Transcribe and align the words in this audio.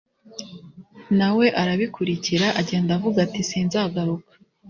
na 1.17 1.29
we 1.37 1.45
arabikurikira 1.61 2.47
agenda 2.61 2.91
avuga 2.97 3.17
ati:sinzagaruka 3.25 4.31